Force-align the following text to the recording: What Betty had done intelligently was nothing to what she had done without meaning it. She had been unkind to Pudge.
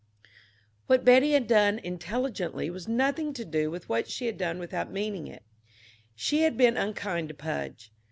What 0.87 1.05
Betty 1.05 1.33
had 1.33 1.45
done 1.45 1.77
intelligently 1.77 2.71
was 2.71 2.87
nothing 2.87 3.33
to 3.33 3.79
what 3.85 4.09
she 4.09 4.25
had 4.25 4.35
done 4.35 4.57
without 4.57 4.91
meaning 4.91 5.27
it. 5.27 5.43
She 6.15 6.41
had 6.41 6.57
been 6.57 6.75
unkind 6.75 7.27
to 7.29 7.35
Pudge. 7.35 7.93